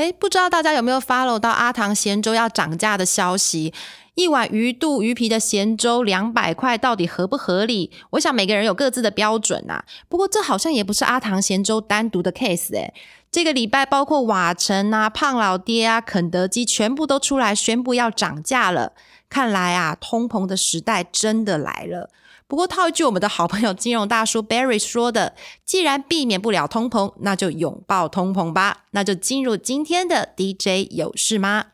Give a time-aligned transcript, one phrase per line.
[0.00, 3.74] 哎，不知道大家有没有 follow 到阿唐咸粥要涨价的消息？
[4.14, 7.90] 一碗鱼肚鱼皮的咸粥两百块，到底合不合理？
[8.10, 9.84] 我想每个人有各自的标准呐。
[10.08, 12.94] 不过这好像也不是阿唐咸粥单独的 case 哎。
[13.30, 18.92] 这个礼拜包括瓦城啊、胖老爹啊、肯德基，全部都出来宣布要涨价了。
[19.28, 22.08] 看来啊，通膨的时代真的来了。
[22.50, 31.66] 不过套一句我们的好朋友金融大叔 Barry 说的：“既然避免不了通膨，那就拥抱通膨吧。”那就进入今天的 DJ 有事吗？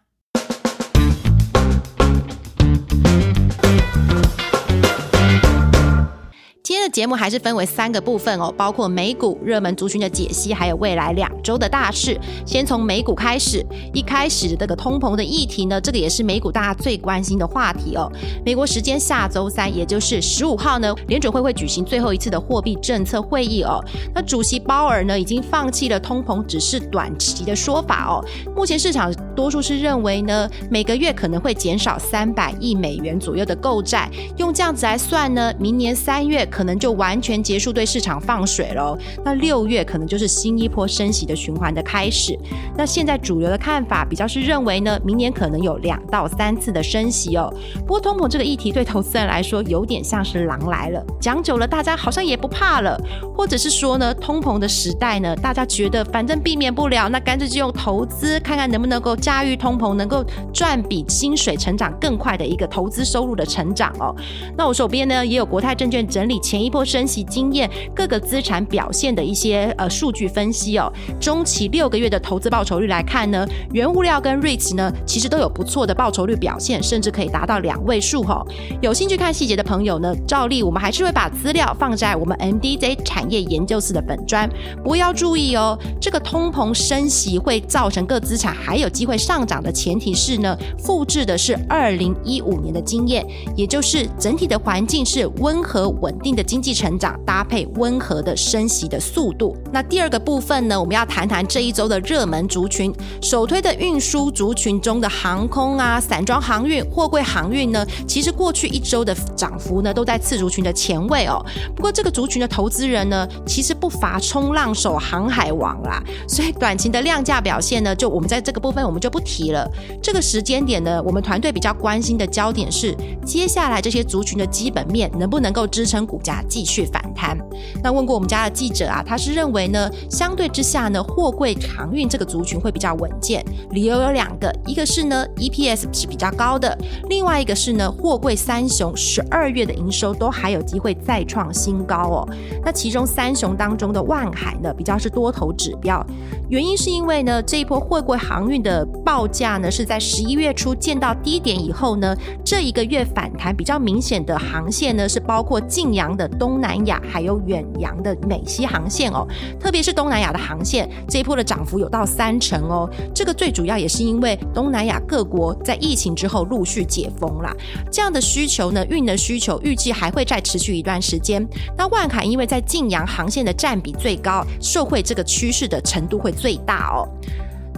[6.66, 12.19] 今天的节目还是分为三个部分哦，包括美股热门族群的解析，还有未来两周的大事。
[12.45, 18.10] 先从美股开始，一开始这个通膨的议题呢，这个也是美股大家最关心的话题哦。
[18.45, 23.80] 美国时间下周三，也就是十五号呢，联准会会举行最后一次的货币政策会议哦。
[24.12, 28.19] 那主席鲍尔呢，已经放弃了通膨只是短期的说法哦。
[28.57, 34.10] 目前市场多数是认为呢，每个月可能会减少三百亿美元左右的购债。
[34.37, 36.45] 用这样子来算呢，明年三月。
[36.57, 38.96] 可能就完全结束对市场放水喽。
[39.23, 42.35] 那六月可能就是新一波升息的循环的开始。
[42.74, 47.52] 那现在主流的看法比较是认为呢，明年可能有两到三次的升息哦。
[47.80, 52.98] 不过通膨这个议题对投资人来说有点像是狼来了，讲久了大家好像也不怕了，
[53.37, 64.16] 或者是说呢，通膨的时代呢，大家觉得反正避免不了，那干脆就用投资看看能不能够驾驭通膨，能够赚比薪水成长更快的一个投资收入的成长哦。
[64.56, 66.41] 那我手边呢也有国泰证券整理。
[66.47, 70.88] 前一波升息经验，各个资产表现的一些呃数据分析哦，
[71.19, 78.47] 中期六个月的投资报酬率来看呢，原物料跟 REIT 呢，其实都有不错的报酬率表现，甚至可以达到两位数哦。
[78.81, 84.49] 有兴趣看细节的朋友呢，照例我们还是会把资料放在我们 MDZ 产业研究室的本专。
[84.77, 96.35] 不过要注意哦，这个通膨升息会造成各资产还有机会上涨的前提是呢，复制的是二零一五年的经验，也就是整体的环境是温和稳定。
[96.36, 99.56] 的经济成长搭配温和的升息的速度。
[99.72, 102.92] 那第二个部分呢，我们要谈谈这一周的热门族群，
[103.22, 111.42] 首推的运输族群中的航空啊、散装航运、货柜航运呢，其实过去一周的涨幅呢，都在次族群的前位哦。
[111.75, 119.66] 不过这个族群的投资人呢，其实不乏冲浪手、航海王啦，所以短期的量价表现呢，就我们在这个部分我们就不提了。
[120.02, 122.94] 这个时间点呢，我们团队比较关心的焦点是，
[123.25, 126.20] 接下来这些族群的基本面能不能够支撑股。
[126.26, 127.38] 价继续反弹。
[127.82, 133.44] 那问过我们家的记者啊，他是认为呢，相对之下呢，货柜航运这个族群会比较稳健。
[133.70, 136.76] 理由有两个，一个是呢 EPS 是比较高的，
[137.09, 142.28] 另外一个是呢，货柜三雄十二月的营收都还有机会再创新高哦。
[142.64, 146.04] 那其中三雄当中的万海呢，比较是多头指标，
[146.48, 156.16] 原因是因为呢，这一波货柜航运的报价呢，是在十一月初见到低点以后呢，这一个月反弹比较明显的航线呢，是包括晋阳。
[156.16, 159.27] 的东南亚还有远洋的美西航线哦，
[159.60, 162.88] 特别是东南亚的航线，这一波的涨幅有到三成哦。
[163.15, 167.55] 这个最主要也是因为东南亚各国在疫情之后陆续解封啦，
[167.91, 171.47] 这样的需求呢，运的需求预计还会再持续一段时间。
[171.76, 177.09] 那万海因为在晋阳航线的占比最高，受惠这个趋势的程度会最大哦。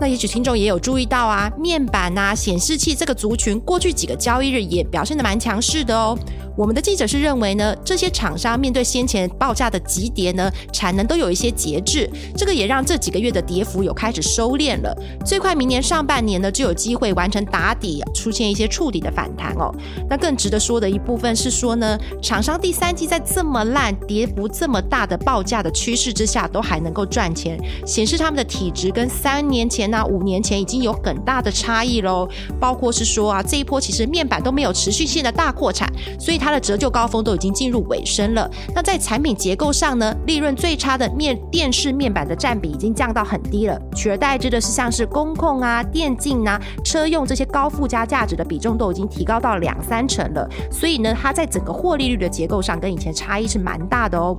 [0.00, 6.16] 那也许听众也有注意到啊，面板啊、显示器这个族群，过去几个交易日也表现的蛮强势的哦。
[6.58, 14.92] 我们的记者是认为呢，这些厂商面对先前报价的急跌呢，产能都有一些节制，这个也让这几个月的跌幅有开始收敛了。
[15.24, 19.72] 最快明年上半年呢，就有机会完成打底，出现一些触底的反弹哦。
[20.10, 32.28] 那更值得说的一部分是说呢，厂商第三季在这么烂、跌幅这么大的报价的趋势之下，都还能够赚钱，显示他们的体质跟三年前呢、五年前已经有很大的差异喽。
[32.58, 36.47] 包括是说啊，这一波其实面板都没有持续性的大扩产，所以它。
[36.48, 38.50] 它的折旧高峰都已经进入尾声了。
[38.75, 50.48] 那在产品结构上呢，利润最差的面电视面板的占比已经降到很低了，取而代之的是像是工控啊、电竞啊、车用这些高附加价值的比重都已经提高到两三成了。
[50.71, 54.34] 所以呢，它在整个获利率的结构上跟以前差异是蛮大的哦。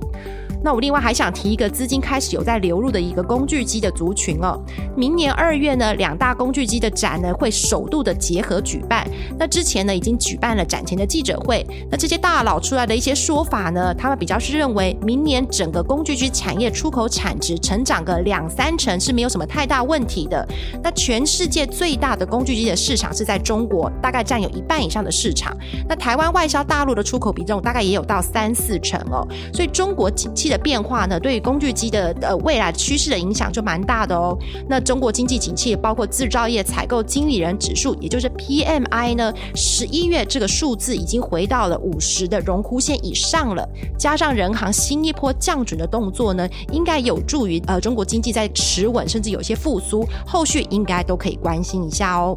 [0.62, 4.60] 那我另外还想提一个资金开始有在流入的一个工具机的族群哦。
[4.96, 9.08] 明年二月呢，两大工具机的展呢会首度的结合举办。
[9.38, 11.66] 那之前呢已经举办了展前的记者会。
[11.90, 20.46] 那这些大佬出来的一些说法呢，他们比较是认为明年整个工具机产业出口产值成长个两三成是没有什么太大问题的。
[20.82, 25.56] 那全世界最大的工具机的市场是在中国，大概占有一半以上的市场。
[25.88, 29.26] 那台湾外销大陆的出口比重大概也有到三四成哦。
[29.54, 34.36] 所以中国汽的变化呢，对于工具机的呃未来趋势的影响就蛮大的哦。
[34.68, 43.66] 那中国经济景气，包括制造业采购经理人指数，也就是 PMI 呢，十一月这个数字已经回到了五十的荣枯线以上了。
[43.98, 50.06] 加上人行新一波降准的动作呢，应该有助于呃中国经济在持稳，甚至有些复苏。
[50.26, 52.36] 后续应该都可以关心一下哦。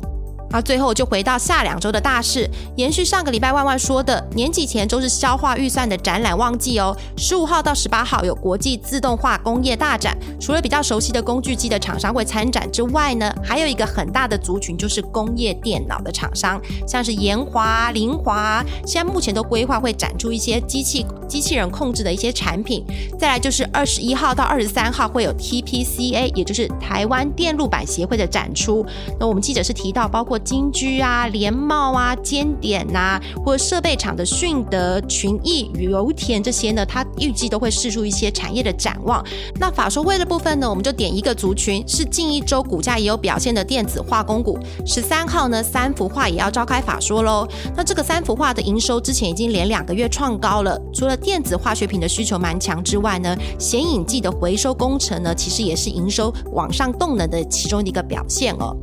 [0.54, 6.96] 那最后就回到下两周的大事，延续上个礼拜万万说的，年几前都是消化预算的展览旺季哦。
[7.18, 22.86] 十五号到十八号有国际自动化工业大展，除了比较熟悉的工具机的厂商会参展之外呢，还有一个很大的族群就是工业电脑的厂商，像是研华、凌华，现在目前都规划会展出一些机器机器人控制的一些产品。
[23.18, 28.86] 再来就是二十一号到二十三号会有 TPCA，也就是台湾电路板协会的展出。
[29.20, 30.40] 那我们记者是提到包括。
[30.44, 39.24] 金居啊、联茂啊、尖点呐，或设备厂的迅德、群益、油田这些呢，它预计都会试出一些产业的展望。
[39.60, 44.60] 那法说会的部分呢，我们就点一个族群，是近一周股价也有表现的电子化工股。
[44.86, 47.48] 十三号呢，三幅画也要召开法说喽。
[47.76, 58.76] 那这个三幅画的营收之前已经连两个月创高了，除了电子化学品的需求蛮强之外呢，显影剂的回收工程呢，其实也是营收往上动能的其中一个表现哦。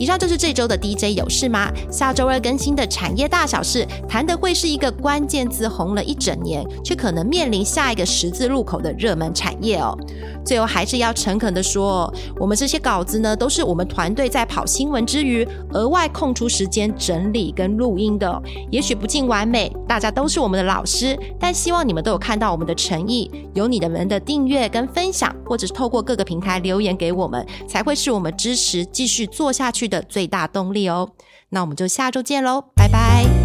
[0.00, 1.70] 以上就是这周的 DJ 有事吗？
[1.90, 9.94] 下周二更新的产业大小事，谈的会是一个关键字红了一整年，却可能面临下一个十字路口的热门产业哦。
[10.42, 18.42] 最后还是要诚恳的说，我们这些稿子呢，都是我们团队在跑新闻之余，额外空出时间整理跟录音的。
[18.70, 23.30] 也许不尽完美，大家都是我们的老师，但希望你们都有看到我们的诚意。
[23.52, 31.10] 有你的们的订阅跟分享，或者是透过各个平台留言给我们，才会是我们支持继续做下去的最大动力哦。
[31.50, 33.39] 那我们就下周见喽，拜拜。